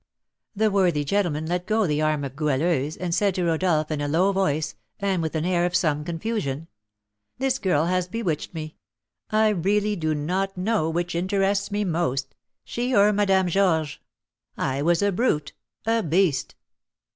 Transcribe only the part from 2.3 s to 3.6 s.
Goualeuse, and said to